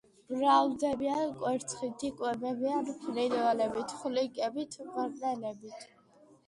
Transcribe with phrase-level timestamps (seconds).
[0.35, 5.89] მრავლდებიან კვერცხით, იკვებებიან ფრინველებით, ხვლიკებით, მღრღნელებით.